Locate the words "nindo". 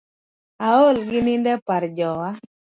1.25-1.49